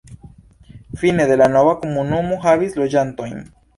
Fine 1.01 1.27
de 1.31 1.37
la 1.41 1.47
nova 1.57 1.75
komunumo 1.83 2.41
havis 2.47 2.77
loĝantojn. 2.81 3.37